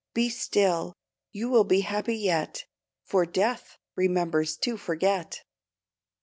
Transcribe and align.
Be 0.15 0.29
still, 0.29 0.95
you 1.31 1.47
will 1.49 1.63
be 1.63 1.81
happy 1.81 2.15
yet, 2.15 2.65
For 3.03 3.23
death 3.23 3.77
remembers 3.95 4.57
to 4.57 4.75
forget! 4.75 5.43